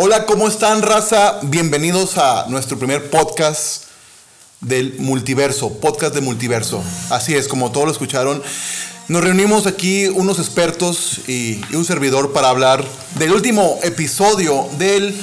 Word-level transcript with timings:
Hola, 0.00 0.26
¿cómo 0.26 0.46
están, 0.46 0.82
raza? 0.82 1.40
Bienvenidos 1.42 2.18
a 2.18 2.46
nuestro 2.46 2.78
primer 2.78 3.10
podcast 3.10 3.86
del 4.60 4.94
multiverso, 5.00 5.72
podcast 5.80 6.14
de 6.14 6.20
multiverso. 6.20 6.84
Así 7.10 7.34
es, 7.34 7.48
como 7.48 7.72
todos 7.72 7.86
lo 7.86 7.92
escucharon. 7.92 8.40
Nos 9.08 9.24
reunimos 9.24 9.66
aquí 9.66 10.06
unos 10.06 10.38
expertos 10.38 11.28
y, 11.28 11.60
un 11.74 11.84
servidor 11.84 12.32
para 12.32 12.48
hablar 12.48 12.84
del 13.16 13.32
último 13.32 13.76
episodio 13.82 14.68
del 14.78 15.20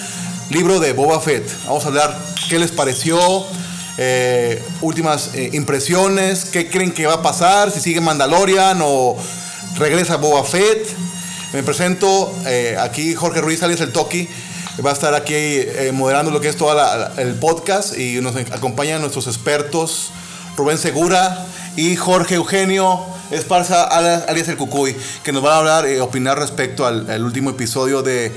libro 0.50 0.82
de 0.82 0.92
Boba 0.92 1.22
Fett. 1.22 1.50
Vamos 1.68 1.86
a 1.86 1.88
hablar 1.88 2.22
qué 2.50 2.60
les 2.60 2.72
pareció, 2.72 3.46
eh, 3.98 4.62
últimas 4.82 5.36
eh, 5.36 5.52
impresiones, 5.54 6.44
qué 6.44 6.70
creen 6.70 6.92
que 6.92 7.06
va 7.06 7.14
a 7.14 7.22
pasar, 7.22 7.72
si 7.72 7.80
sigue 7.80 8.02
Mandalorian 8.02 8.80
o 8.82 9.16
regresa 9.78 10.18
Boba 10.18 10.44
Fett. 10.44 10.86
Me 11.54 11.64
presento 11.64 12.36
eh, 12.46 12.76
aquí 12.78 13.16
Jorge 13.16 13.40
Ruiz, 13.40 13.64
alias 13.64 13.80
el 13.80 13.94
Toki. 13.94 14.28
Va 14.84 14.90
a 14.90 14.94
estar 14.94 15.14
aquí 15.14 15.34
eh, 15.34 15.92
moderando 15.94 16.32
lo 16.32 16.42
que 16.42 16.50
es 16.50 16.58
todo 16.58 16.76
el 17.18 17.36
podcast 17.36 17.98
y 17.98 18.20
nos 18.20 18.36
acompañan 18.36 19.00
nuestros 19.00 19.28
expertos 19.28 20.12
Rubén 20.58 20.78
Segura 20.78 21.46
y 21.78 21.96
Jorge 21.96 22.36
Eugenio 22.36 23.00
Esparza, 23.32 23.84
alias 23.84 24.48
el 24.50 24.58
Cucuy, 24.58 24.96
que 25.24 25.32
nos 25.32 25.42
van 25.42 25.54
a 25.54 25.58
hablar 25.58 25.90
y 25.90 25.98
opinar 26.00 26.38
respecto 26.38 26.86
al, 26.86 27.10
al 27.10 27.24
último 27.24 27.50
episodio 27.52 28.04
de, 28.04 28.32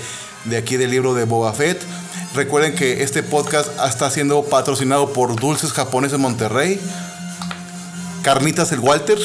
de 0.44 0.56
aquí 0.56 0.76
del 0.76 0.90
libro 0.90 1.12
de 1.14 1.24
Boba 1.24 1.52
Fett. 1.52 1.82
Recuerden 2.34 2.74
que 2.74 3.02
este 3.02 3.22
podcast 3.22 3.68
está 3.86 4.10
siendo 4.10 4.44
patrocinado 4.44 5.12
por 5.12 5.34
Dulces 5.38 5.72
Japoneses 5.72 6.18
Monterrey, 6.18 6.80
Carnitas 8.22 8.72
el 8.72 8.80
Walter 8.80 9.18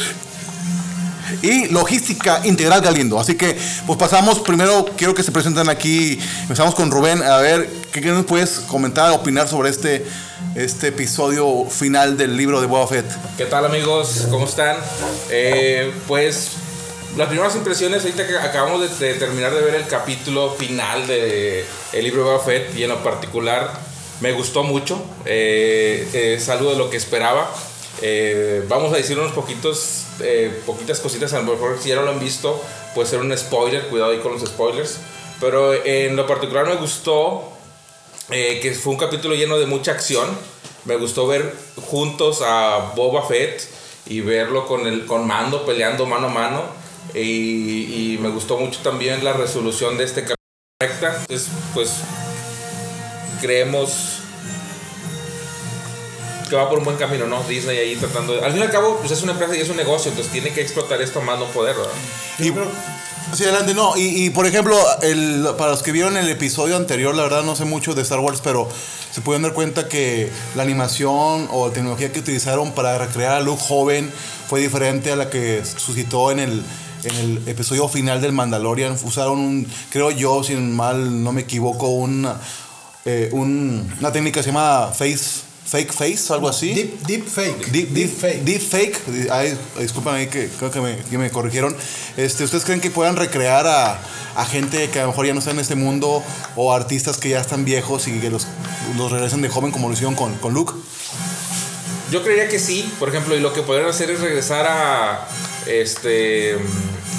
y 1.41 1.67
Logística 1.67 2.41
Integral 2.43 2.81
Galindo. 2.81 3.19
Así 3.19 3.35
que, 3.35 3.57
pues 3.85 3.97
pasamos, 3.97 4.39
primero 4.39 4.85
quiero 4.97 5.13
que 5.13 5.23
se 5.23 5.31
presenten 5.31 5.69
aquí, 5.69 6.19
empezamos 6.41 6.75
con 6.75 6.91
Rubén, 6.91 7.21
a 7.21 7.37
ver, 7.37 7.69
¿qué, 7.91 8.01
nos 8.01 8.25
puedes 8.25 8.59
comentar, 8.59 9.11
opinar 9.11 9.47
sobre 9.47 9.69
este, 9.69 10.05
este 10.55 10.87
episodio 10.87 11.65
final 11.65 12.17
del 12.17 12.37
libro 12.37 12.61
de 12.61 12.67
Boba 12.67 12.87
Fett? 12.87 13.05
¿Qué 13.37 13.45
tal 13.45 13.65
amigos? 13.65 14.27
¿Cómo 14.29 14.45
están? 14.45 14.77
Eh, 15.29 15.91
pues 16.07 16.51
las 17.17 17.27
primeras 17.27 17.55
impresiones, 17.55 18.03
ahorita 18.03 18.25
que 18.27 18.37
acabamos 18.37 18.99
de, 18.99 19.05
de 19.05 19.13
terminar 19.15 19.53
de 19.53 19.61
ver 19.61 19.75
el 19.75 19.87
capítulo 19.87 20.51
final 20.51 21.05
de 21.07 21.65
el 21.93 22.03
libro 22.03 22.23
de 22.23 22.31
Boba 22.31 22.43
Fett 22.43 22.75
y 22.75 22.83
en 22.83 22.89
lo 22.89 23.03
particular 23.03 23.71
me 24.23 24.31
gustó 24.31 24.63
mucho, 24.63 25.03
eh, 25.25 26.39
algo 26.49 26.71
de 26.71 26.77
lo 26.77 26.89
que 26.89 26.97
esperaba. 26.97 27.51
Eh, 28.05 28.65
vamos 28.67 28.91
a 28.91 28.97
decir 28.97 29.17
unos 29.17 29.31
poquitos, 29.31 30.07
eh, 30.19 30.61
poquitas 30.65 30.99
cositas, 30.99 31.31
a 31.31 31.39
lo 31.41 31.53
mejor 31.53 31.79
si 31.81 31.87
ya 31.87 31.95
no 31.95 32.01
lo 32.01 32.11
han 32.11 32.19
visto, 32.19 32.61
puede 32.93 33.07
ser 33.07 33.21
un 33.21 33.35
spoiler, 33.37 33.87
cuidado 33.87 34.11
ahí 34.11 34.19
con 34.19 34.33
los 34.33 34.41
spoilers. 34.41 34.97
Pero 35.39 35.73
en 35.73 36.17
lo 36.17 36.27
particular 36.27 36.67
me 36.67 36.75
gustó 36.75 37.49
eh, 38.29 38.59
que 38.61 38.73
fue 38.73 38.91
un 38.91 38.99
capítulo 38.99 39.35
lleno 39.35 39.57
de 39.57 39.67
mucha 39.67 39.91
acción. 39.91 40.27
Me 40.83 40.97
gustó 40.97 41.27
ver 41.27 41.55
juntos 41.85 42.41
a 42.41 42.91
Boba 42.93 43.25
Fett 43.25 43.69
y 44.05 44.19
verlo 44.19 44.67
con, 44.67 44.85
el, 44.85 45.05
con 45.05 45.25
Mando 45.25 45.65
peleando 45.65 46.05
mano 46.05 46.27
a 46.27 46.29
mano. 46.29 46.63
Y, 47.13 48.15
y 48.15 48.17
me 48.19 48.27
gustó 48.27 48.57
mucho 48.57 48.81
también 48.83 49.23
la 49.23 49.31
resolución 49.31 49.97
de 49.97 50.03
este 50.03 50.25
capítulo. 50.25 50.37
Entonces, 50.81 51.47
pues 51.73 51.89
creemos 53.39 54.22
que 56.49 56.55
va 56.55 56.69
por 56.69 56.79
un 56.79 56.85
buen 56.85 56.97
camino, 56.97 57.25
¿no? 57.27 57.43
Disney 57.43 57.77
ahí 57.77 57.95
tratando 57.95 58.33
de... 58.33 58.45
Al 58.45 58.51
fin 58.51 58.61
y 58.61 58.63
al 58.63 58.71
cabo, 58.71 58.97
pues 58.97 59.11
es 59.11 59.21
una 59.23 59.33
empresa 59.33 59.55
y 59.55 59.61
es 59.61 59.69
un 59.69 59.77
negocio, 59.77 60.09
entonces 60.09 60.31
tiene 60.31 60.51
que 60.53 60.61
explotar 60.61 61.01
esto 61.01 61.21
más 61.21 61.39
no 61.39 61.45
poder, 61.47 61.75
¿verdad? 61.75 61.91
Y, 62.39 63.35
sí, 63.35 63.43
adelante, 63.43 63.73
no. 63.73 63.97
Y, 63.97 64.25
y, 64.25 64.29
por 64.29 64.45
ejemplo, 64.45 64.77
el, 65.01 65.47
para 65.57 65.71
los 65.71 65.83
que 65.83 65.91
vieron 65.91 66.17
el 66.17 66.29
episodio 66.29 66.77
anterior, 66.77 67.15
la 67.15 67.23
verdad 67.23 67.43
no 67.43 67.55
sé 67.55 67.65
mucho 67.65 67.93
de 67.93 68.01
Star 68.01 68.19
Wars, 68.19 68.41
pero 68.43 68.69
se 69.11 69.21
pueden 69.21 69.43
dar 69.43 69.53
cuenta 69.53 69.87
que 69.87 70.31
la 70.55 70.63
animación 70.63 71.47
o 71.51 71.67
la 71.67 71.73
tecnología 71.73 72.11
que 72.11 72.19
utilizaron 72.19 72.71
para 72.71 72.97
recrear 72.97 73.33
a 73.33 73.39
Luke 73.41 73.61
joven 73.61 74.11
fue 74.47 74.61
diferente 74.61 75.11
a 75.11 75.15
la 75.15 75.29
que 75.29 75.63
suscitó 75.65 76.31
en 76.31 76.39
el, 76.39 76.63
en 77.03 77.15
el 77.15 77.47
episodio 77.47 77.87
final 77.87 78.21
del 78.21 78.31
Mandalorian. 78.31 78.97
Usaron 79.03 79.39
un, 79.39 79.67
creo 79.89 80.11
yo, 80.11 80.43
si 80.43 80.55
mal 80.55 81.23
no 81.23 81.31
me 81.31 81.41
equivoco, 81.41 81.89
una, 81.89 82.37
eh, 83.05 83.29
un, 83.31 83.93
una 83.99 84.11
técnica 84.11 84.39
que 84.39 84.43
se 84.43 84.49
llama 84.49 84.91
face 84.93 85.52
fake 85.73 85.91
face, 85.91 86.31
algo 86.31 86.47
así. 86.47 86.71
Deep, 86.71 86.99
deep 87.07 87.25
fake. 87.27 87.71
Deep, 87.71 87.89
deep, 87.89 88.09
fake. 88.15 88.43
Deep 88.43 88.61
fake. 88.61 88.95
Ay, 89.31 89.57
disculpen 89.79 90.13
ahí 90.13 90.27
que 90.27 90.47
creo 90.59 90.69
que 90.69 90.79
me, 90.79 90.97
que 90.97 91.17
me, 91.17 91.31
corrigieron. 91.31 91.75
Este, 92.15 92.43
¿Ustedes 92.43 92.63
creen 92.63 92.79
que 92.79 92.91
puedan 92.91 93.15
recrear 93.15 93.65
a, 93.65 93.99
a, 94.35 94.45
gente 94.45 94.87
que 94.91 94.99
a 94.99 95.03
lo 95.03 95.07
mejor 95.09 95.25
ya 95.25 95.33
no 95.33 95.39
está 95.39 95.49
en 95.49 95.57
este 95.57 95.73
mundo 95.73 96.23
o 96.55 96.73
artistas 96.73 97.17
que 97.17 97.29
ya 97.29 97.41
están 97.41 97.65
viejos 97.65 98.07
y 98.07 98.19
que 98.19 98.29
los, 98.29 98.45
los 98.97 99.11
regresen 99.11 99.41
de 99.41 99.49
joven 99.49 99.71
como 99.71 99.87
lo 99.87 99.95
hicieron 99.95 100.13
con, 100.13 100.35
con 100.35 100.53
Luke? 100.53 100.73
Yo 102.11 102.21
creería 102.21 102.47
que 102.47 102.59
sí, 102.59 102.93
por 102.99 103.09
ejemplo, 103.09 103.35
y 103.35 103.39
lo 103.39 103.51
que 103.51 103.63
podrían 103.63 103.89
hacer 103.89 104.11
es 104.11 104.19
regresar 104.19 104.67
a. 104.67 105.27
Este. 105.65 106.55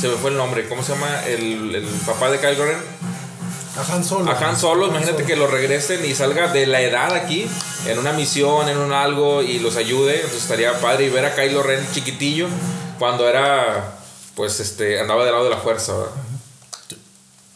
Se 0.00 0.06
me 0.06 0.14
fue 0.14 0.30
el 0.30 0.36
nombre, 0.36 0.68
¿cómo 0.68 0.84
se 0.84 0.92
llama? 0.92 1.24
El, 1.26 1.74
el 1.74 1.86
papá 2.06 2.30
de 2.30 2.38
Kylo 2.38 2.66
Ren. 2.66 2.78
A 3.76 3.92
Han 3.92 4.04
Solo. 4.04 4.30
A 4.30 4.38
Han 4.38 4.56
Solo, 4.56 4.86
imagínate 4.86 5.24
Solo. 5.24 5.26
que 5.26 5.34
lo 5.34 5.48
regresen 5.48 6.04
y 6.04 6.14
salga 6.14 6.52
de 6.52 6.66
la 6.66 6.80
edad 6.82 7.14
aquí, 7.14 7.48
en 7.86 7.98
una 7.98 8.12
misión, 8.12 8.68
en 8.68 8.78
un 8.78 8.92
algo, 8.92 9.42
y 9.42 9.58
los 9.58 9.76
ayude. 9.76 10.16
Entonces 10.16 10.42
estaría 10.42 10.80
padre 10.80 11.06
y 11.06 11.10
ver 11.10 11.24
a 11.24 11.34
Kylo 11.34 11.62
Ren 11.62 11.86
chiquitillo, 11.92 12.48
cuando 12.98 13.28
era, 13.28 13.96
pues, 14.34 14.60
este, 14.60 15.00
andaba 15.00 15.24
del 15.24 15.32
lado 15.32 15.44
de 15.44 15.50
la 15.50 15.58
fuerza, 15.58 15.92
¿verdad? 15.96 16.12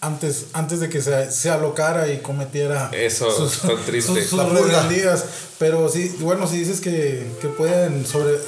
Antes, 0.00 0.46
antes 0.52 0.78
de 0.78 0.88
que 0.88 1.00
se, 1.02 1.32
se 1.32 1.50
alocara 1.50 2.06
y 2.06 2.18
cometiera 2.18 2.88
Eso, 2.92 3.32
sus, 3.32 3.58
tan 3.62 3.84
triste. 3.84 4.22
sus, 4.22 4.30
sus 4.30 4.48
rebeldías. 4.52 5.24
Pero 5.58 5.88
sí, 5.88 6.16
bueno, 6.20 6.46
si 6.46 6.58
dices 6.58 6.80
que, 6.80 7.26
que 7.40 7.48
pueden 7.48 8.06
sobre 8.06 8.38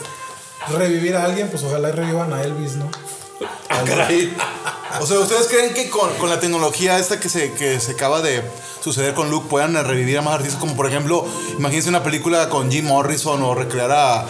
revivir 0.68 1.16
a 1.16 1.24
alguien, 1.24 1.48
pues 1.48 1.64
ojalá 1.64 1.90
revivan 1.90 2.32
a 2.32 2.42
Elvis, 2.42 2.76
¿no? 2.76 2.88
Ah, 3.68 3.82
caray. 3.84 4.32
O 4.98 5.06
sea, 5.06 5.20
¿ustedes 5.20 5.46
creen 5.46 5.72
que 5.72 5.88
con, 5.88 6.12
con, 6.16 6.28
la 6.28 6.40
tecnología 6.40 6.98
esta 6.98 7.20
que 7.20 7.28
se, 7.28 7.52
que 7.52 7.78
se 7.78 7.92
acaba 7.92 8.22
de 8.22 8.42
suceder 8.82 9.14
con 9.14 9.30
Luke 9.30 9.46
puedan 9.48 9.74
revivir 9.84 10.18
a 10.18 10.22
más 10.22 10.34
artistas? 10.34 10.58
Como 10.58 10.74
por 10.74 10.86
ejemplo, 10.86 11.24
imagínense 11.56 11.88
una 11.88 12.02
película 12.02 12.48
con 12.48 12.70
Jim 12.70 12.86
Morrison 12.86 13.42
o 13.42 13.54
recrear 13.54 13.92
a, 13.92 14.26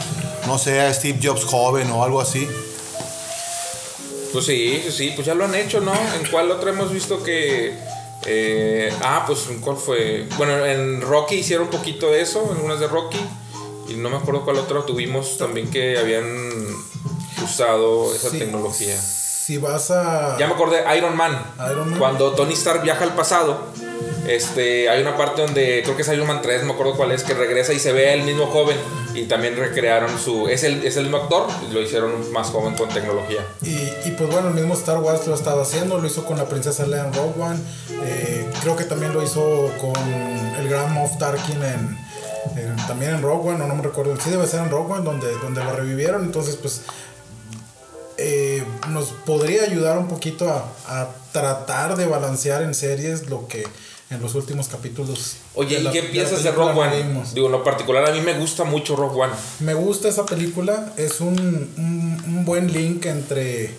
no 0.47 0.59
sé, 0.59 0.81
a 0.81 0.93
Steve 0.93 1.19
Jobs 1.23 1.45
joven 1.45 1.91
o 1.91 2.05
algo 2.05 2.21
así. 2.21 2.47
Pues 4.33 4.45
sí, 4.45 4.85
sí, 4.91 5.13
pues 5.15 5.27
ya 5.27 5.35
lo 5.35 5.45
han 5.45 5.55
hecho, 5.55 5.81
¿no? 5.81 5.93
¿En 5.93 6.31
cuál 6.31 6.51
otro 6.51 6.71
hemos 6.71 6.93
visto 6.93 7.23
que... 7.23 7.75
Eh, 8.27 8.93
ah, 9.01 9.25
pues 9.27 9.47
¿en 9.49 9.61
cuál 9.61 9.79
fue? 9.79 10.29
Bueno, 10.37 10.65
en 10.67 11.01
Rocky 11.01 11.37
hicieron 11.37 11.67
un 11.67 11.71
poquito 11.71 12.11
de 12.11 12.21
eso, 12.21 12.55
en 12.55 12.63
unas 12.63 12.79
de 12.79 12.87
Rocky. 12.87 13.19
Y 13.89 13.95
no 13.95 14.11
me 14.11 14.19
acuerdo 14.19 14.45
cuál 14.45 14.59
otro 14.59 14.85
tuvimos 14.85 15.39
también 15.39 15.71
que 15.71 15.99
habían 15.99 16.27
usado 17.43 18.15
esa 18.15 18.31
sí, 18.31 18.39
tecnología. 18.39 18.97
Si 19.51 19.59
vas 19.59 19.91
a. 19.91 20.37
Ya 20.39 20.47
me 20.47 20.55
acordé, 20.55 20.85
Iron 20.97 21.17
Man. 21.17 21.37
Iron 21.73 21.91
Man. 21.91 21.99
Cuando 21.99 22.31
Tony 22.35 22.53
Stark 22.53 22.83
viaja 22.83 23.03
al 23.03 23.17
pasado, 23.17 23.59
este, 24.29 24.89
hay 24.89 25.03
una 25.03 25.17
parte 25.17 25.43
donde 25.43 25.81
creo 25.83 25.97
que 25.97 26.03
es 26.03 26.09
Iron 26.09 26.29
Man 26.29 26.41
3, 26.41 26.61
no 26.61 26.69
me 26.69 26.75
acuerdo 26.75 26.95
cuál 26.95 27.11
es, 27.11 27.25
que 27.25 27.35
regresa 27.35 27.73
y 27.73 27.81
se 27.81 27.93
ve 27.93 28.15
el 28.15 28.23
mismo 28.23 28.47
joven. 28.47 28.77
Y 29.13 29.25
también 29.25 29.57
recrearon 29.57 30.17
su. 30.21 30.47
Es 30.47 30.63
el, 30.63 30.87
es 30.87 30.97
el 30.97 31.07
mismo 31.07 31.17
actor, 31.17 31.49
lo 31.73 31.83
hicieron 31.83 32.31
más 32.31 32.51
joven 32.51 32.77
con 32.77 32.91
tecnología. 32.91 33.45
Y, 33.63 33.75
y 34.09 34.15
pues 34.17 34.31
bueno, 34.31 34.51
el 34.51 34.55
mismo 34.55 34.75
Star 34.75 34.99
Wars 34.99 35.27
lo 35.27 35.35
estaba 35.35 35.63
haciendo, 35.63 35.99
lo 35.99 36.07
hizo 36.07 36.25
con 36.25 36.39
la 36.39 36.45
princesa 36.45 36.87
Leia 36.87 37.07
en 37.07 37.13
Rogue 37.13 37.43
One. 37.43 37.59
Eh, 38.05 38.49
creo 38.63 38.77
que 38.77 38.85
también 38.85 39.13
lo 39.13 39.21
hizo 39.21 39.69
con 39.81 39.97
el 40.61 40.69
gran 40.69 40.95
Moff 40.95 41.19
Tarkin 41.19 41.61
en, 41.61 42.77
también 42.87 43.17
en 43.17 43.23
Rogue 43.23 43.51
One, 43.51 43.65
o 43.65 43.67
no 43.67 43.75
me 43.75 43.83
recuerdo. 43.83 44.17
Sí, 44.21 44.31
debe 44.31 44.47
ser 44.47 44.61
en 44.61 44.71
Rogue 44.71 44.93
One, 44.93 45.03
donde, 45.03 45.33
donde 45.39 45.65
lo 45.65 45.73
revivieron. 45.73 46.23
Entonces, 46.23 46.55
pues 46.55 46.83
nos 48.91 49.07
podría 49.25 49.65
ayudar 49.65 49.99
un 49.99 50.09
poquito 50.09 50.49
a, 50.51 50.65
a, 50.87 51.09
tratar 51.33 51.97
de 51.97 52.07
balancear 52.07 52.63
en 52.63 52.75
series 52.75 53.29
lo 53.29 53.47
que 53.47 53.65
en 54.11 54.21
los 54.21 54.35
últimos 54.35 54.67
capítulos. 54.67 55.37
Oye, 55.55 55.79
¿y 55.79 55.83
la, 55.83 55.93
qué 55.93 56.03
piensas 56.03 56.43
de, 56.43 56.51
Rogue 56.51 56.79
One? 56.79 57.03
Vimos. 57.03 57.33
Digo, 57.33 57.47
en 57.47 57.53
lo 57.53 57.63
particular 57.63 58.05
a 58.09 58.13
mí 58.13 58.21
me 58.21 58.37
gusta 58.37 58.65
mucho 58.65 58.97
Rogue 58.97 59.21
One. 59.23 59.33
Me 59.61 59.75
gusta 59.75 60.09
esa 60.09 60.27
película, 60.27 60.93
es 60.97 61.21
un, 61.21 61.39
un, 61.39 62.23
un 62.27 62.45
buen 62.45 62.73
link 62.73 63.07
entre, 63.07 63.71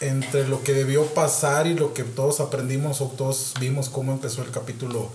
entre 0.00 0.46
lo 0.46 0.62
que 0.62 0.74
debió 0.74 1.06
pasar 1.06 1.66
y 1.66 1.74
lo 1.74 1.94
que 1.94 2.04
todos 2.04 2.40
aprendimos 2.40 3.00
o 3.00 3.06
todos 3.06 3.54
vimos 3.58 3.88
cómo 3.88 4.12
empezó 4.12 4.42
el 4.42 4.50
capítulo 4.50 5.08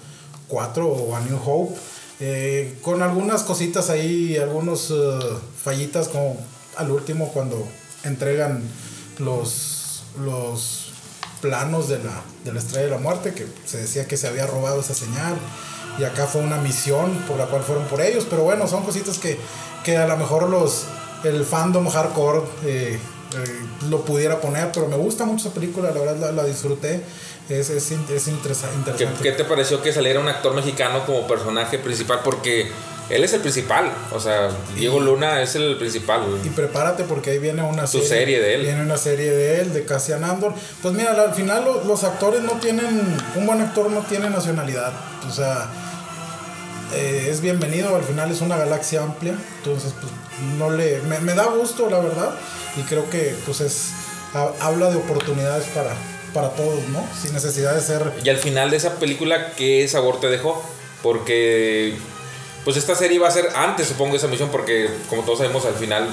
4 0.47 0.87
o 0.87 1.15
A 1.15 1.19
New 1.21 1.39
Hope. 1.45 1.75
Eh, 2.19 2.77
con 2.81 3.01
algunas 3.01 3.43
cositas 3.43 3.89
ahí, 3.89 4.37
algunos 4.37 4.91
uh, 4.91 5.39
fallitas 5.63 6.07
como 6.07 6.37
al 6.77 6.91
último 6.91 7.29
cuando 7.29 7.67
entregan 8.03 8.61
los, 9.23 10.03
los 10.23 10.91
planos 11.41 11.87
de 11.89 11.97
la, 11.99 12.21
de 12.45 12.53
la 12.53 12.59
estrella 12.59 12.85
de 12.85 12.91
la 12.91 12.97
muerte, 12.97 13.33
que 13.33 13.47
se 13.65 13.77
decía 13.77 14.07
que 14.07 14.17
se 14.17 14.27
había 14.27 14.45
robado 14.47 14.79
esa 14.81 14.93
señal, 14.93 15.35
y 15.99 16.03
acá 16.03 16.25
fue 16.27 16.41
una 16.41 16.57
misión 16.57 17.11
por 17.27 17.37
la 17.37 17.45
cual 17.45 17.63
fueron 17.63 17.85
por 17.85 18.01
ellos, 18.01 18.25
pero 18.29 18.43
bueno, 18.43 18.67
son 18.67 18.83
cositas 18.83 19.17
que, 19.17 19.37
que 19.83 19.97
a 19.97 20.07
lo 20.07 20.17
mejor 20.17 20.49
los, 20.49 20.83
el 21.23 21.43
fandom 21.45 21.87
hardcore 21.89 22.41
eh, 22.65 22.99
eh, 23.33 23.65
lo 23.89 24.03
pudiera 24.05 24.39
poner, 24.39 24.71
pero 24.71 24.87
me 24.87 24.95
gusta 24.95 25.25
mucho 25.25 25.47
esa 25.47 25.53
película, 25.53 25.91
la 25.91 25.99
verdad 25.99 26.17
la, 26.19 26.31
la 26.31 26.43
disfruté. 26.43 27.01
Es, 27.49 27.69
es, 27.69 27.91
es 27.91 28.27
interesa- 28.29 28.69
¿Qué, 28.69 28.77
interesante. 28.77 29.23
qué 29.23 29.31
te 29.33 29.43
pareció 29.43 29.81
que 29.81 29.91
saliera 29.91 30.21
un 30.21 30.27
actor 30.29 30.53
mexicano 30.53 31.05
como 31.05 31.27
personaje 31.27 31.79
principal? 31.79 32.21
Porque 32.23 32.71
él 33.15 33.23
es 33.23 33.33
el 33.33 33.41
principal. 33.41 33.91
O 34.11 34.19
sea, 34.19 34.49
Diego 34.75 34.99
Luna 34.99 35.41
es 35.41 35.55
el 35.55 35.77
principal. 35.77 36.23
güey. 36.29 36.47
Y 36.47 36.49
prepárate 36.49 37.03
porque 37.03 37.31
ahí 37.31 37.39
viene 37.39 37.61
una 37.63 37.87
Su 37.87 38.01
serie 38.01 38.39
de 38.39 38.55
él. 38.55 38.61
Viene 38.63 38.81
una 38.81 38.97
serie 38.97 39.31
de 39.31 39.61
él, 39.61 39.73
de 39.73 39.85
Cassian 39.85 40.23
Andor. 40.23 40.53
Pues 40.81 40.93
mira, 40.93 41.11
al 41.11 41.33
final 41.33 41.65
lo- 41.65 41.83
los 41.83 42.03
actores 42.03 42.41
no 42.41 42.53
tienen, 42.59 43.01
un 43.35 43.45
buen 43.45 43.61
actor 43.61 43.89
no 43.91 43.99
tiene 44.01 44.29
nacionalidad. 44.29 44.91
O 45.27 45.31
sea, 45.31 45.67
eh, 46.93 47.27
es 47.29 47.41
bienvenido, 47.41 47.95
al 47.95 48.03
final 48.03 48.31
es 48.31 48.41
una 48.41 48.57
galaxia 48.57 49.01
amplia. 49.03 49.33
Entonces, 49.57 49.93
pues 49.99 50.11
no 50.57 50.69
le, 50.69 50.99
me, 51.01 51.19
me 51.19 51.33
da 51.33 51.45
gusto, 51.45 51.89
la 51.89 51.99
verdad. 51.99 52.31
Y 52.77 52.81
creo 52.81 53.09
que 53.09 53.35
pues 53.45 53.61
es, 53.61 53.87
ha- 54.33 54.51
habla 54.59 54.89
de 54.89 54.97
oportunidades 54.97 55.65
para, 55.75 55.91
para 56.33 56.49
todos, 56.51 56.87
¿no? 56.89 57.05
Sin 57.21 57.33
necesidad 57.33 57.75
de 57.75 57.81
ser... 57.81 58.11
Y 58.23 58.29
al 58.29 58.37
final 58.37 58.71
de 58.71 58.77
esa 58.77 58.95
película, 58.95 59.53
¿qué 59.55 59.87
sabor 59.87 60.19
te 60.19 60.27
dejó? 60.27 60.63
Porque, 61.03 61.97
pues 62.63 62.77
esta 62.77 62.95
serie 62.95 63.19
va 63.19 63.27
a 63.27 63.31
ser 63.31 63.49
antes, 63.55 63.87
supongo, 63.87 64.15
esa 64.15 64.27
misión, 64.27 64.49
porque 64.49 64.89
como 65.09 65.23
todos 65.23 65.39
sabemos, 65.39 65.65
al 65.65 65.75
final, 65.75 66.07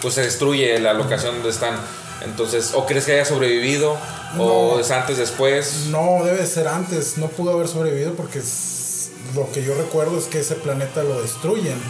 pues 0.00 0.14
se 0.14 0.22
destruye 0.22 0.78
la 0.80 0.92
locación 0.94 1.34
donde 1.36 1.50
están. 1.50 1.76
Entonces, 2.24 2.72
¿o 2.74 2.86
crees 2.86 3.04
que 3.04 3.12
haya 3.12 3.24
sobrevivido? 3.24 3.96
¿O 4.38 4.74
No. 4.74 4.80
es 4.80 4.90
antes, 4.90 5.18
después? 5.18 5.86
No, 5.88 6.22
debe 6.24 6.46
ser 6.46 6.68
antes. 6.68 7.18
No 7.18 7.26
pudo 7.28 7.52
haber 7.52 7.68
sobrevivido 7.68 8.14
porque 8.14 8.38
es- 8.38 9.10
lo 9.34 9.50
que 9.52 9.62
yo 9.64 9.74
recuerdo 9.74 10.18
es 10.18 10.24
que 10.26 10.40
ese 10.40 10.54
planeta 10.56 11.02
lo 11.02 11.20
destruyen. 11.20 11.80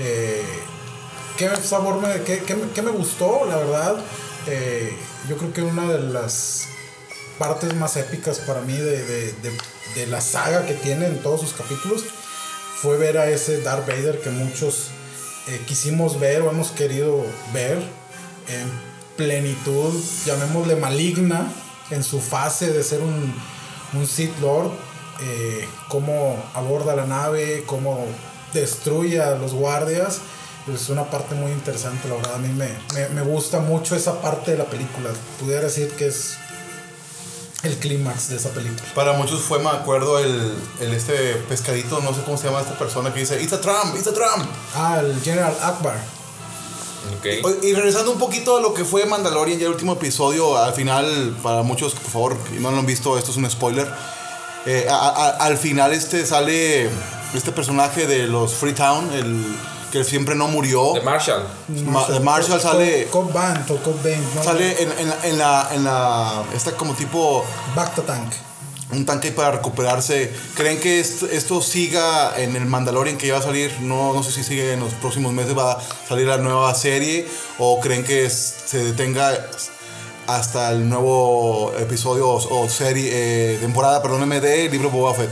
Eh, 0.00 0.42
¿Qué 1.36 1.50
sabor 1.62 2.00
me, 2.00 2.22
qué, 2.22 2.38
qué 2.46 2.56
qué 2.74 2.82
me 2.82 2.92
gustó? 2.92 3.44
La 3.48 3.56
verdad, 3.56 3.96
eh, 4.46 4.96
yo 5.28 5.36
creo 5.36 5.52
que 5.52 5.62
una 5.62 5.90
de 5.92 5.98
las 6.00 6.66
partes 7.38 7.74
más 7.74 7.96
épicas 7.96 8.38
para 8.40 8.60
mí 8.60 8.76
de, 8.76 9.04
de- 9.04 9.32
de- 9.42 9.58
de 9.96 10.06
la 10.06 10.20
saga 10.20 10.64
que 10.66 10.74
tiene 10.74 11.06
en 11.06 11.20
todos 11.22 11.40
sus 11.40 11.52
capítulos 11.52 12.04
fue 12.84 12.98
ver 12.98 13.16
a 13.16 13.30
ese 13.30 13.62
Darth 13.62 13.86
Vader 13.86 14.20
que 14.20 14.28
muchos 14.28 14.88
eh, 15.48 15.58
quisimos 15.66 16.20
ver 16.20 16.42
o 16.42 16.50
hemos 16.50 16.70
querido 16.70 17.24
ver 17.50 17.78
en 18.48 18.70
plenitud, 19.16 19.90
llamémosle 20.26 20.76
maligna, 20.76 21.50
en 21.88 22.04
su 22.04 22.20
fase 22.20 22.70
de 22.74 22.82
ser 22.82 23.00
un, 23.00 23.34
un 23.94 24.06
Sith 24.06 24.38
Lord, 24.38 24.70
eh, 25.22 25.66
cómo 25.88 26.36
aborda 26.52 26.94
la 26.94 27.06
nave, 27.06 27.64
cómo 27.64 28.04
destruye 28.52 29.18
a 29.22 29.30
los 29.30 29.54
guardias. 29.54 30.18
Es 30.70 30.90
una 30.90 31.10
parte 31.10 31.34
muy 31.34 31.52
interesante, 31.52 32.06
la 32.06 32.16
verdad. 32.16 32.34
A 32.34 32.38
mí 32.38 32.48
me, 32.48 32.68
me, 32.92 33.08
me 33.14 33.22
gusta 33.22 33.60
mucho 33.60 33.96
esa 33.96 34.20
parte 34.20 34.50
de 34.50 34.58
la 34.58 34.66
película. 34.66 35.08
Pudiera 35.40 35.62
decir 35.62 35.88
que 35.92 36.08
es 36.08 36.36
el 37.64 37.76
clímax 37.78 38.28
de 38.28 38.36
esa 38.36 38.50
película. 38.50 38.82
Para 38.94 39.12
muchos 39.14 39.40
fue, 39.40 39.58
me 39.58 39.70
acuerdo, 39.70 40.18
el, 40.18 40.52
el 40.80 40.92
este 40.94 41.34
pescadito, 41.48 42.00
no 42.00 42.12
sé 42.14 42.20
cómo 42.24 42.36
se 42.36 42.46
llama 42.48 42.60
esta 42.60 42.78
persona 42.78 43.12
que 43.12 43.20
dice, 43.20 43.42
It's 43.42 43.52
a 43.52 43.60
Trump, 43.60 43.94
it's 43.96 44.06
a 44.06 44.12
Trump. 44.14 44.46
Ah, 44.74 45.00
el 45.00 45.20
General 45.22 45.56
Akbar. 45.62 45.96
Ok. 47.18 47.26
Oye, 47.44 47.68
Y 47.68 47.74
regresando 47.74 48.10
un 48.12 48.18
poquito 48.18 48.56
a 48.56 48.60
lo 48.60 48.72
que 48.74 48.84
fue 48.84 49.04
Mandalorian, 49.06 49.58
ya 49.58 49.66
el 49.66 49.72
último 49.72 49.92
episodio, 49.94 50.56
al 50.56 50.72
final, 50.74 51.36
para 51.42 51.62
muchos, 51.62 51.94
por 51.94 52.10
favor, 52.10 52.38
que 52.38 52.58
no 52.60 52.70
lo 52.70 52.78
han 52.78 52.86
visto, 52.86 53.16
esto 53.18 53.30
es 53.30 53.36
un 53.36 53.50
spoiler. 53.50 53.90
eh, 54.66 54.86
a- 54.88 54.94
a- 55.08 55.30
al 55.44 55.58
final 55.58 55.92
este 55.92 56.24
sale 56.24 56.88
este 57.34 57.52
personaje 57.52 58.06
de 58.06 58.26
los 58.26 58.54
Freetown, 58.54 59.12
el 59.12 59.44
que 59.94 60.02
siempre 60.04 60.34
no 60.34 60.48
murió. 60.48 60.92
De 60.94 61.00
Marshall. 61.02 61.44
Ma- 61.86 62.06
de 62.08 62.18
Marshall 62.18 62.60
sale, 62.60 63.06
Cobb 63.12 63.32
Band 63.32 63.70
o 63.70 63.76
Cobb 63.76 64.00
sale 64.42 64.82
en, 64.82 64.90
en 64.98 65.08
la, 65.08 65.16
en 65.24 65.38
la, 65.38 65.68
en 65.72 65.84
la, 65.84 66.42
esta 66.54 66.72
como 66.72 66.94
tipo, 66.94 67.44
Bacta 67.76 68.02
Tank. 68.02 68.32
un 68.90 69.06
tanque 69.06 69.30
para 69.30 69.52
recuperarse. 69.52 70.32
¿Creen 70.56 70.80
que 70.80 70.98
esto, 70.98 71.26
esto 71.26 71.62
siga 71.62 72.32
en 72.36 72.56
el 72.56 72.66
Mandalorian 72.66 73.16
que 73.16 73.28
ya 73.28 73.34
va 73.34 73.38
a 73.38 73.42
salir? 73.42 73.72
No, 73.82 74.12
no 74.12 74.22
sé 74.24 74.32
si 74.32 74.42
sigue 74.42 74.72
en 74.72 74.80
los 74.80 74.92
próximos 74.94 75.32
meses, 75.32 75.56
va 75.56 75.72
a 75.72 75.78
salir 76.08 76.26
la 76.26 76.38
nueva 76.38 76.74
serie. 76.74 77.26
¿O 77.58 77.78
creen 77.80 78.02
que 78.02 78.24
es- 78.26 78.54
se 78.66 78.78
detenga 78.84 79.32
hasta 80.26 80.70
el 80.72 80.88
nuevo 80.88 81.72
episodio 81.78 82.28
o, 82.28 82.62
o 82.64 82.68
serie, 82.68 83.10
eh, 83.12 83.58
temporada, 83.60 84.02
perdóneme, 84.02 84.40
de 84.40 84.68
libro 84.70 84.90
Boba 84.90 85.14
Fett? 85.14 85.30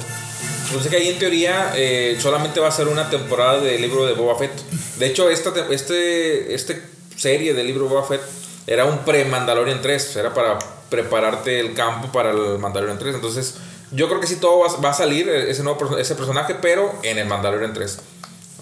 Pues 0.73 0.85
es 0.85 0.91
que 0.91 0.97
ahí 0.97 1.09
en 1.09 1.19
teoría 1.19 1.73
eh, 1.77 2.17
solamente 2.21 2.61
va 2.61 2.69
a 2.69 2.73
ser 2.73 2.89
una 2.89 3.09
temporada 3.11 3.61
del 3.61 3.81
libro 3.81 4.07
de 4.07 4.15
Boba 4.15 4.39
Fett. 4.39 4.53
De 4.99 5.07
hecho, 5.07 5.29
esta 5.31 5.53
te- 5.53 5.73
este, 5.75 6.55
este 6.55 6.83
serie 7.17 7.55
del 7.55 7.67
libro 7.67 7.89
Boba 7.89 8.05
Fett 8.07 8.23
era 8.67 8.85
un 8.85 8.99
pre-Mandalorian 8.99 9.83
3. 9.83 10.17
Era 10.17 10.33
para 10.35 10.59
prepararte 10.89 11.61
el 11.61 11.75
campo 11.75 12.11
para 12.13 12.31
el 12.31 12.59
Mandalorian 12.59 12.99
3. 12.99 13.15
Entonces, 13.15 13.55
yo 13.91 14.09
creo 14.09 14.21
que 14.21 14.27
sí 14.27 14.37
todo 14.37 14.61
va, 14.61 14.77
va 14.81 14.91
a 14.91 14.95
salir 14.95 15.29
eh, 15.29 15.51
ese 15.51 15.63
nuevo 15.63 15.99
ese 15.99 16.15
personaje, 16.15 16.55
pero 16.55 16.93
en 17.03 17.19
el 17.19 17.27
Mandalorian 17.27 17.73
3. 17.75 17.99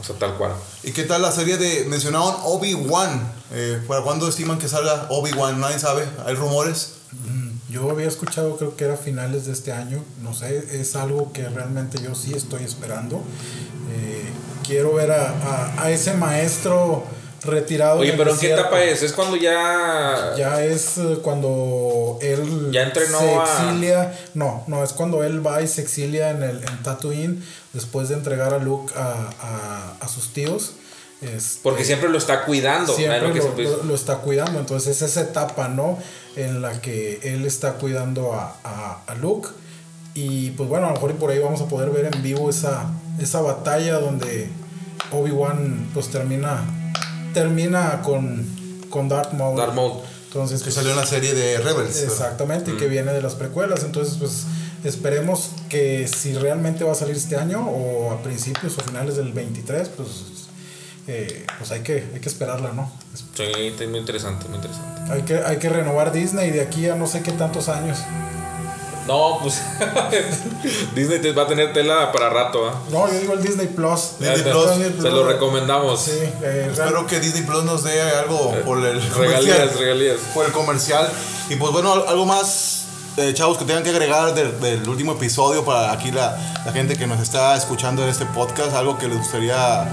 O 0.01 0.03
sea, 0.05 0.17
tal 0.17 0.35
cual. 0.35 0.53
¿Y 0.83 0.93
qué 0.93 1.03
tal 1.03 1.21
la 1.23 1.31
serie 1.31 1.59
de, 1.59 1.85
mencionaron 1.87 2.35
Obi-Wan? 2.45 3.33
Eh, 3.53 3.83
¿Para 3.87 4.03
cuándo 4.03 4.27
estiman 4.29 4.59
que 4.59 4.67
salga 4.69 5.07
Obi-Wan? 5.11 5.61
Nadie 5.61 5.79
sabe, 5.79 6.05
hay 6.25 6.35
rumores. 6.35 6.95
Yo 7.71 7.91
había 7.91 8.09
escuchado, 8.09 8.57
creo 8.57 8.77
que 8.77 8.85
era 8.85 8.97
finales 8.97 9.47
de 9.47 9.53
este 9.53 9.73
año. 9.73 10.03
No 10.23 10.35
sé, 10.35 10.81
es 10.81 10.97
algo 10.97 11.33
que 11.33 11.49
realmente 11.49 11.99
yo 12.03 12.15
sí 12.15 12.35
estoy 12.35 12.65
esperando. 12.65 13.23
Eh, 13.93 14.25
quiero 14.67 14.95
ver 14.95 15.13
a, 15.13 15.31
a- 15.31 15.85
a 15.85 15.91
ese 15.91 16.13
maestro 16.15 17.05
retirado. 17.45 18.01
Oye, 18.01 18.13
pero 18.17 18.33
¿en 18.33 18.39
qué 18.39 18.53
etapa 18.53 18.83
es? 18.83 19.03
Es 19.03 19.13
cuando 19.13 19.37
ya. 19.37 20.35
Ya 20.37 20.63
es 20.63 20.99
eh, 20.99 21.19
cuando 21.23 22.19
él 22.21 22.71
Ya 22.73 22.83
entrenó 22.83 23.19
se 23.19 23.35
a- 23.35 23.45
exilia. 23.45 24.19
No, 24.35 24.65
no, 24.67 24.83
es 24.85 24.93
cuando 24.93 25.23
él 25.25 25.45
va 25.47 25.63
y 25.63 25.69
se 25.69 25.81
exilia 25.83 26.31
en, 26.31 26.43
el, 26.43 26.57
en 26.63 26.83
Tatooine 26.83 27.43
después 27.73 28.09
de 28.09 28.15
entregar 28.17 28.53
a 28.53 28.59
Luke 28.59 28.93
a, 28.97 29.31
a- 29.41 29.97
a 30.05 30.09
sus 30.09 30.33
tíos. 30.33 30.73
Este, 31.23 31.61
Porque 31.63 31.85
siempre 31.85 32.09
lo 32.09 32.17
está 32.19 32.45
cuidando. 32.45 32.95
siempre 32.95 33.21
lo 33.21 33.33
que 33.35 33.41
siempre- 33.43 33.65
lo- 33.65 33.83
lo 33.85 33.95
está 33.95 34.17
cuidando. 34.19 34.59
Entonces 34.59 34.97
es 34.97 35.11
esa 35.11 35.21
etapa, 35.23 35.69
¿no? 35.69 35.99
En 36.37 36.63
la 36.63 36.81
que 36.81 37.21
él 37.23 37.45
está 37.45 37.75
cuidando 37.75 38.33
a, 38.33 38.57
a, 38.65 39.03
a 39.07 39.15
Luke. 39.17 39.49
Y 40.15 40.51
pues 40.53 40.69
bueno, 40.69 40.87
a 40.87 40.89
lo 40.91 40.95
mejor 40.95 41.11
y 41.11 41.15
por 41.15 41.31
ahí 41.31 41.39
vamos 41.39 41.61
a 41.61 41.67
poder 41.67 41.91
ver 41.91 42.11
en 42.13 42.23
vivo 42.23 42.49
esa, 42.51 42.91
esa 43.21 43.41
batalla 43.43 43.99
donde 44.01 44.49
Obi-Wan 45.13 45.89
pues 45.95 46.09
termina, 46.09 46.65
termina 47.35 48.03
con, 48.03 48.47
con 48.89 49.09
Darth 49.09 49.33
Maul. 49.35 49.57
Darth 49.57 49.75
Maul. 49.75 49.93
Entonces, 50.27 50.61
Que 50.61 50.65
pues, 50.67 50.75
salió 50.77 50.93
una 50.93 51.07
serie 51.07 51.35
de 51.35 51.59
Rebels. 51.59 52.03
Exactamente, 52.03 52.71
y 52.73 52.77
que 52.77 52.87
viene 52.87 53.13
de 53.13 53.21
las 53.21 53.35
precuelas. 53.35 53.83
Entonces, 53.85 54.17
pues 54.19 54.45
esperemos 54.85 55.51
que 55.69 56.09
si 56.09 56.35
realmente 56.35 56.85
va 56.85 56.93
a 56.93 56.95
salir 56.95 57.17
este 57.17 57.37
año 57.37 57.61
o 57.69 58.13
a 58.13 58.23
principios 58.23 58.79
o 58.79 58.81
finales 58.81 59.17
del 59.17 59.33
23, 59.33 59.89
pues, 59.91 60.09
eh, 61.07 61.47
pues 61.59 61.71
hay, 61.73 61.81
que, 61.81 62.09
hay 62.15 62.21
que 62.21 62.29
esperarla, 62.29 62.73
¿no? 62.73 62.91
Sí, 63.35 63.43
está 63.45 63.85
muy 63.87 63.99
interesante, 63.99 64.47
muy 64.49 64.57
interesante. 64.57 65.13
Hay 65.13 65.23
que, 65.23 65.39
hay 65.45 65.59
que 65.59 65.69
renovar 65.69 66.13
Disney 66.13 66.51
de 66.51 66.61
aquí 66.61 66.89
a 66.89 66.95
no 66.95 67.07
sé 67.07 67.23
qué 67.23 67.33
tantos 67.33 67.69
años. 67.69 67.99
No, 69.07 69.39
pues 69.43 69.61
Disney 70.95 71.21
te 71.21 71.33
va 71.33 71.45
a 71.45 71.47
tener 71.47 71.73
tela 71.73 72.13
para 72.13 72.29
rato, 72.31 72.69
¿ah? 72.69 72.75
No, 72.91 73.09
yo 73.11 73.19
digo 73.19 73.33
el 73.33 73.43
Disney 73.43 73.67
Plus. 73.67 74.19
Disney 74.21 74.43
Plus. 74.43 74.67
Se 75.03 75.09
lo 75.11 75.27
recomendamos. 75.27 76.01
Sí, 76.03 76.11
eh, 76.43 76.69
Espero 76.71 76.91
real- 76.91 77.07
que 77.07 77.19
Disney 77.19 77.43
Plus 77.43 77.65
nos 77.65 77.83
dé 77.83 78.01
algo 78.03 78.53
por 78.65 78.79
el 78.79 79.01
Regalías, 79.03 79.13
comercial. 79.15 79.71
regalías. 79.79 80.17
Por 80.35 80.47
el 80.47 80.53
comercial. 80.53 81.09
Y 81.49 81.57
pues 81.57 81.73
bueno, 81.73 81.93
al- 81.93 82.07
algo 82.09 82.27
más, 82.27 82.85
eh, 83.17 83.33
chavos, 83.35 83.59
que 83.59 83.65
tengan 83.65 83.83
que 83.83 83.91
agregar 83.91 84.35
del, 84.35 84.61
del 84.61 84.89
último 84.89 85.13
episodio 85.13 85.65
para 85.65 85.91
aquí 85.93 86.13
la, 86.13 86.37
la 86.65 86.71
gente 86.73 86.95
que 86.97 87.07
nos 87.07 87.21
está 87.21 87.57
escuchando 87.57 88.03
en 88.05 88.11
este 88.11 88.27
podcast. 88.27 88.75
Algo 88.75 88.97
que 88.99 89.09
les 89.09 89.19
gustaría, 89.19 89.89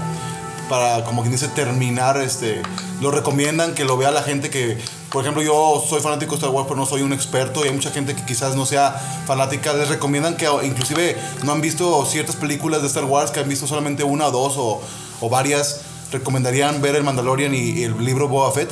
para 0.68 1.04
como 1.04 1.22
quien 1.22 1.32
dice, 1.32 1.48
terminar. 1.48 2.16
este 2.18 2.62
Lo 3.00 3.10
recomiendan 3.10 3.74
que 3.74 3.84
lo 3.84 3.96
vea 3.96 4.10
la 4.10 4.22
gente 4.22 4.50
que, 4.50 4.78
por 5.10 5.22
ejemplo, 5.22 5.42
yo 5.42 5.84
soy 5.88 6.00
fanático 6.00 6.32
de 6.32 6.36
Star 6.36 6.50
Wars, 6.50 6.66
pero 6.68 6.78
no 6.78 6.86
soy 6.86 7.02
un 7.02 7.12
experto. 7.12 7.64
Y 7.64 7.68
hay 7.68 7.74
mucha 7.74 7.90
gente 7.90 8.14
que 8.14 8.24
quizás 8.24 8.54
no 8.54 8.66
sea 8.66 8.92
fanática. 9.26 9.72
Les 9.72 9.88
recomiendan 9.88 10.36
que 10.36 10.46
inclusive 10.64 11.16
no 11.44 11.52
han 11.52 11.60
visto 11.60 12.04
ciertas 12.06 12.36
películas 12.36 12.82
de 12.82 12.88
Star 12.88 13.04
Wars, 13.04 13.30
que 13.30 13.40
han 13.40 13.48
visto 13.48 13.66
solamente 13.66 14.04
una 14.04 14.26
o 14.26 14.30
dos 14.30 14.54
o, 14.56 14.80
o 15.20 15.28
varias. 15.28 15.82
¿Recomendarían 16.12 16.80
ver 16.80 16.96
el 16.96 17.04
Mandalorian 17.04 17.54
y, 17.54 17.58
y 17.58 17.82
el 17.84 18.02
libro 18.04 18.28
Boba 18.28 18.50
Fett? 18.52 18.70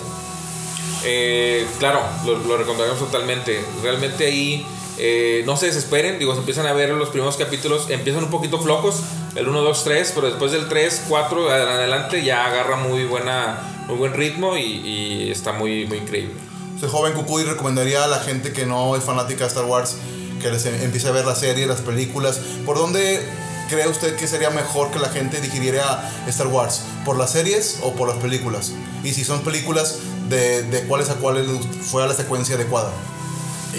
Eh, 1.05 1.67
claro, 1.79 2.01
lo, 2.25 2.39
lo 2.39 2.57
recomendamos 2.57 2.99
totalmente. 2.99 3.65
Realmente 3.83 4.27
ahí 4.27 4.67
eh, 4.99 5.43
no 5.47 5.57
se 5.57 5.67
desesperen. 5.67 6.19
Digo, 6.19 6.33
se 6.33 6.41
empiezan 6.41 6.67
a 6.67 6.73
ver 6.73 6.91
los 6.91 7.11
primeros 7.11 7.37
capítulos. 7.37 7.91
Empiezan 7.91 8.25
un 8.25 8.31
poquito 8.31 8.59
flojos. 8.59 9.03
El 9.37 9.49
1, 9.49 9.61
2, 9.61 9.85
3. 9.85 10.13
Pero 10.15 10.27
después 10.29 10.53
del 10.53 10.69
3, 10.69 11.05
4 11.09 11.57
en 11.57 11.69
adelante 11.69 12.25
ya 12.25 12.47
agarra 12.47 12.77
muy, 12.77 13.05
buena, 13.05 13.59
muy 13.87 13.97
buen 13.97 14.13
ritmo 14.15 14.57
y, 14.57 15.31
está 15.31 15.53
muy, 15.53 15.87
muy 15.87 15.99
increíble. 15.99 16.35
Usted 16.75 16.89
joven 16.89 17.13
Cucuy 17.15 17.45
recomendaría 17.45 18.05
a 18.05 18.07
la 18.07 18.19
gente 18.21 18.53
que 18.53 18.67
no 18.67 18.97
es 18.97 19.05
fanática 19.05 19.45
de 19.45 19.49
Star 19.49 19.65
Wars 19.65 19.97
que 20.43 20.51
les 20.51 20.67
em- 20.67 20.83
empiece 20.83 21.09
a 21.09 21.13
ver 21.13 21.25
la 21.25 21.35
serie, 21.35 21.67
las 21.67 21.81
películas. 21.81 22.39
¿Por 22.67 22.77
dónde 22.77 23.27
cree 23.71 23.89
usted 23.89 24.17
que 24.17 24.27
sería 24.27 24.51
mejor 24.51 24.91
que 24.91 24.99
la 24.99 25.09
gente 25.09 25.41
digiriera 25.41 26.11
Star 26.27 26.49
Wars? 26.49 26.83
¿Por 27.05 27.17
las 27.17 27.31
series 27.33 27.79
o 27.83 27.95
por 27.95 28.09
las 28.09 28.19
películas? 28.19 28.73
Y 29.03 29.13
si 29.13 29.25
son 29.25 29.41
películas, 29.43 30.01
de, 30.29 30.63
de 30.65 30.83
cuáles 30.83 31.11
a 31.11 31.15
cuáles 31.15 31.47
fuera 31.83 32.09
la 32.09 32.15
secuencia 32.15 32.57
adecuada. 32.57 32.91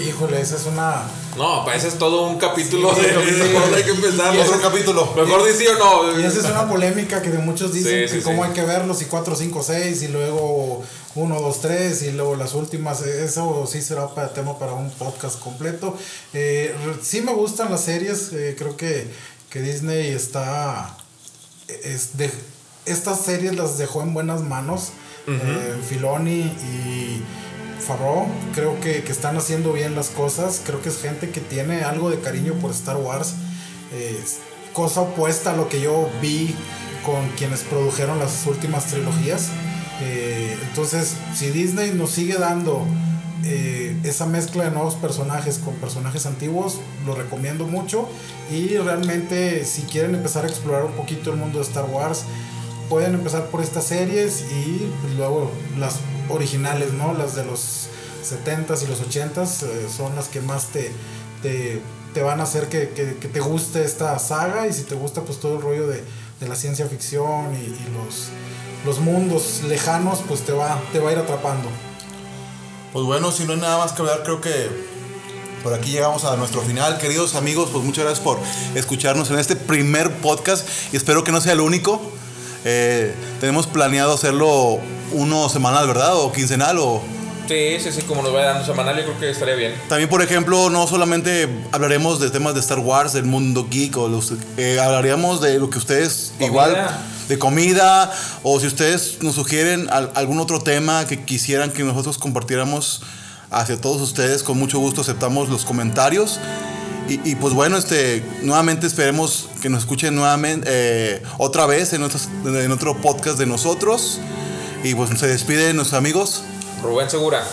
Híjole, 0.06 0.40
esa 0.40 0.56
es 0.56 0.66
una. 0.66 1.02
No, 1.36 1.64
para 1.64 1.76
ese 1.76 1.88
es 1.88 1.98
todo 1.98 2.26
un 2.28 2.38
capítulo 2.38 2.94
Sí, 2.94 3.00
de. 3.02 3.08
sí. 3.10 3.52
mejor 3.52 3.74
hay 3.74 3.82
que 3.84 3.90
empezar. 3.90 4.36
Otro 4.36 4.60
capítulo. 4.60 5.12
Mejor 5.14 5.46
di 5.46 5.52
sí 5.54 5.66
o 5.66 5.78
no. 5.78 6.20
Y 6.20 6.24
esa 6.24 6.38
es 6.40 6.44
una 6.46 6.68
polémica 6.68 7.22
que 7.22 7.30
de 7.30 7.38
muchos 7.38 7.72
dicen 7.72 8.06
Sí, 8.08 8.14
que 8.14 8.20
sí, 8.20 8.24
cómo 8.24 8.44
hay 8.44 8.52
que 8.52 8.62
verlos 8.62 9.02
y 9.02 9.06
4, 9.06 9.34
5, 9.36 9.62
6 9.62 10.02
y 10.02 10.08
luego 10.08 10.82
1, 11.14 11.40
2, 11.40 11.60
3 11.60 12.02
y 12.02 12.10
luego 12.12 12.36
las 12.36 12.54
últimas. 12.54 13.02
Eso 13.02 13.66
sí 13.70 13.82
será 13.82 14.08
para, 14.14 14.32
tema 14.32 14.58
para 14.58 14.72
un 14.72 14.90
podcast 14.90 15.38
completo. 15.40 15.96
Eh, 16.34 16.74
sí 17.02 17.20
me 17.22 17.32
gustan 17.32 17.70
las 17.70 17.82
series. 17.84 18.32
eh, 18.32 18.54
creo 18.58 18.76
que, 18.76 19.08
que 19.50 19.60
Disney 19.60 20.08
está. 20.08 20.96
Es 21.84 22.16
de, 22.16 22.30
estas 22.86 23.20
series 23.20 23.54
las 23.56 23.78
dejó 23.78 24.02
en 24.02 24.14
buenas 24.14 24.40
manos. 24.42 24.90
eh, 25.30 25.76
Filoni 25.86 26.40
y 26.40 27.22
Favreau 27.80 28.26
creo 28.54 28.80
que, 28.80 29.02
que 29.02 29.12
están 29.12 29.36
haciendo 29.36 29.72
bien 29.72 29.94
las 29.94 30.08
cosas. 30.08 30.62
Creo 30.64 30.82
que 30.82 30.88
es 30.88 31.00
gente 31.00 31.30
que 31.30 31.40
tiene 31.40 31.82
algo 31.82 32.10
de 32.10 32.20
cariño 32.20 32.54
por 32.54 32.70
Star 32.70 32.96
Wars. 32.96 33.34
eh, 33.92 34.22
cosa 34.72 35.00
opuesta 35.00 35.52
a 35.52 35.56
lo 35.56 35.68
que 35.68 35.80
yo 35.80 36.08
vi 36.22 36.54
con 37.04 37.28
quienes 37.36 37.60
produjeron 37.62 38.18
las 38.18 38.46
últimas 38.46 38.86
trilogías. 38.86 39.48
Eh, 40.00 40.56
entonces, 40.68 41.16
si 41.34 41.50
Disney 41.50 41.92
nos 41.92 42.10
sigue 42.10 42.34
dando 42.34 42.86
eh, 43.44 43.96
esa 44.04 44.26
mezcla 44.26 44.64
de 44.64 44.70
nuevos 44.70 44.94
personajes 44.94 45.58
con 45.58 45.74
personajes 45.74 46.26
antiguos, 46.26 46.78
lo 47.06 47.14
recomiendo 47.14 47.66
mucho. 47.66 48.08
Y 48.52 48.76
realmente, 48.76 49.64
si 49.64 49.82
quieren 49.82 50.14
empezar 50.14 50.44
a 50.44 50.48
explorar 50.48 50.84
un 50.84 50.92
poquito 50.92 51.32
el 51.32 51.38
mundo 51.38 51.58
de 51.58 51.64
Star 51.64 51.86
Wars, 51.86 52.24
pueden 52.88 53.14
empezar 53.14 53.46
por 53.46 53.60
estas 53.60 53.84
series 53.84 54.44
y 54.52 54.88
pues, 55.02 55.14
luego 55.16 55.50
las 55.78 55.96
originales, 56.28 56.92
¿no? 56.92 57.14
Las 57.14 57.34
de 57.34 57.44
los 57.44 57.88
70s 58.28 58.82
y 58.82 58.86
los 58.86 59.00
80s 59.02 59.62
eh, 59.64 59.86
son 59.94 60.14
las 60.16 60.28
que 60.28 60.40
más 60.40 60.66
te, 60.66 60.92
te, 61.42 61.80
te 62.14 62.22
van 62.22 62.40
a 62.40 62.42
hacer 62.44 62.68
que, 62.68 62.90
que- 62.90 63.28
te 63.28 63.40
guste 63.40 63.84
esta 63.84 64.18
saga 64.18 64.66
y 64.66 64.72
si 64.72 64.82
te 64.82 64.94
gusta 64.94 65.22
pues 65.22 65.40
todo 65.40 65.56
el 65.56 65.62
rollo 65.62 65.86
de, 65.86 66.02
de 66.40 66.48
la 66.48 66.56
ciencia 66.56 66.86
ficción 66.86 67.54
y, 67.54 67.58
y 67.64 67.86
los, 67.94 68.28
los 68.84 68.98
mundos 69.00 69.62
lejanos 69.68 70.20
pues 70.26 70.40
te 70.40 70.52
va, 70.52 70.80
te 70.92 70.98
va 70.98 71.10
a 71.10 71.12
ir 71.12 71.18
atrapando. 71.18 71.68
Pues 72.92 73.04
bueno, 73.04 73.30
si 73.32 73.44
no 73.44 73.52
hay 73.52 73.60
nada 73.60 73.78
más 73.78 73.92
que 73.92 74.02
hablar, 74.02 74.22
creo 74.24 74.40
que 74.40 74.52
por 75.62 75.74
aquí 75.74 75.90
llegamos 75.90 76.24
a 76.24 76.36
nuestro 76.36 76.60
final. 76.62 76.98
Queridos 76.98 77.34
amigos, 77.34 77.68
pues 77.72 77.84
muchas 77.84 78.04
gracias 78.04 78.24
por 78.24 78.38
escucharnos 78.74 79.30
en 79.30 79.38
este 79.38 79.56
primer 79.56 80.10
podcast 80.20 80.66
y 80.92 80.96
espero 80.96 81.22
que 81.24 81.32
no 81.32 81.40
sea 81.40 81.52
el 81.52 81.60
único. 81.60 82.00
Eh, 82.64 83.14
tenemos 83.40 83.66
planeado 83.66 84.14
hacerlo 84.14 84.78
uno 85.12 85.48
semanal, 85.48 85.86
¿verdad? 85.86 86.16
O 86.16 86.32
quincenal 86.32 86.78
o... 86.78 87.02
Sí, 87.48 87.78
sí, 87.82 87.90
sí, 87.92 88.02
como 88.02 88.20
nos 88.22 88.32
vaya 88.34 88.48
dando 88.48 88.66
semanal, 88.66 88.94
yo 88.98 89.04
creo 89.04 89.18
que 89.20 89.30
estaría 89.30 89.54
bien. 89.54 89.74
También, 89.88 90.10
por 90.10 90.20
ejemplo, 90.20 90.68
no 90.68 90.86
solamente 90.86 91.48
hablaremos 91.72 92.20
de 92.20 92.28
temas 92.30 92.52
de 92.52 92.60
Star 92.60 92.78
Wars, 92.78 93.14
del 93.14 93.24
mundo 93.24 93.66
geek, 93.70 93.96
o 93.96 94.06
los, 94.06 94.34
eh, 94.58 94.78
hablaríamos 94.78 95.40
de 95.40 95.58
lo 95.58 95.70
que 95.70 95.78
ustedes 95.78 96.32
Comida. 96.38 96.46
igual, 96.46 96.76
de 97.28 97.38
comida, 97.38 98.12
o 98.42 98.60
si 98.60 98.66
ustedes 98.66 99.22
nos 99.22 99.34
sugieren 99.34 99.88
al- 99.90 100.12
algún 100.14 100.40
otro 100.40 100.60
tema 100.60 101.06
que 101.06 101.24
quisieran 101.24 101.70
que 101.70 101.84
nosotros 101.84 102.18
compartiéramos 102.18 103.00
hacia 103.50 103.80
todos 103.80 104.02
ustedes, 104.02 104.42
con 104.42 104.58
mucho 104.58 104.78
gusto 104.78 105.00
aceptamos 105.00 105.48
los 105.48 105.64
comentarios. 105.64 106.38
Y, 107.08 107.30
y, 107.30 107.34
pues 107.36 107.54
bueno, 107.54 107.78
este, 107.78 108.22
nuevamente 108.42 108.86
esperemos 108.86 109.48
que 109.62 109.70
nos 109.70 109.80
escuchen 109.80 110.14
nuevamente 110.14 110.66
eh, 110.70 111.22
otra 111.38 111.64
vez 111.64 111.94
en, 111.94 112.00
nuestros- 112.02 112.28
en 112.44 112.70
otro 112.70 112.94
podcast 113.00 113.38
de 113.38 113.46
nosotros. 113.46 114.20
Y 114.84 114.94
pues 114.94 115.10
se 115.18 115.26
despiden 115.26 115.76
nuestros 115.76 115.98
amigos 115.98 116.42
Rubén 116.82 117.10
Segura. 117.10 117.44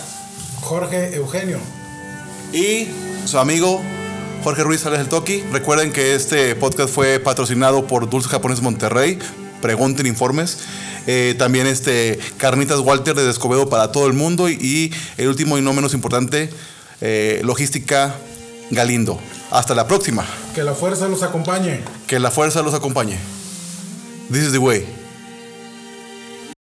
Jorge 0.61 1.15
Eugenio. 1.15 1.59
y 2.53 2.87
su 3.25 3.37
amigo 3.39 3.81
Jorge 4.43 4.63
Ruiz 4.63 4.81
Sales 4.81 4.99
del 4.99 5.09
Toki. 5.09 5.41
Recuerden 5.51 5.91
que 5.91 6.13
este 6.15 6.55
podcast 6.55 6.93
fue 6.93 7.19
patrocinado 7.19 7.87
por 7.87 8.09
Dulce 8.09 8.29
Japonés 8.29 8.61
Monterrey. 8.61 9.17
Pregunten 9.61 10.05
informes. 10.05 10.59
Eh, 11.07 11.35
también 11.37 11.67
este 11.67 12.19
Carnitas 12.37 12.79
Walter 12.79 13.15
de 13.15 13.29
Escobedo 13.29 13.69
para 13.69 13.91
todo 13.91 14.05
el 14.07 14.13
mundo. 14.13 14.47
Y, 14.49 14.53
y 14.53 14.91
el 15.17 15.27
último 15.27 15.57
y 15.57 15.61
no 15.61 15.73
menos 15.73 15.93
importante, 15.95 16.49
eh, 17.01 17.41
Logística 17.43 18.15
Galindo. 18.71 19.19
Hasta 19.51 19.73
la 19.73 19.87
próxima. 19.87 20.25
Que 20.53 20.63
la 20.63 20.73
fuerza 20.73 21.07
los 21.07 21.23
acompañe. 21.23 21.81
Que 22.07 22.19
la 22.19 22.29
fuerza 22.31 22.61
los 22.61 22.73
acompañe. 22.75 23.17
This 24.31 24.43
is 24.43 24.51
the 24.51 24.57
way. 24.59 24.85